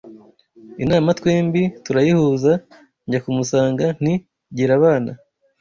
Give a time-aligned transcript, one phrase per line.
[0.83, 2.51] Inama twembi turayihuza
[3.05, 4.13] Njya kumusanga nti
[4.55, 5.11] “gira abana”